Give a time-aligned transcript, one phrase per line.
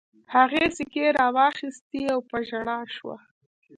[0.35, 3.17] هغې سيکې را واخيستې او په ژړا شوه.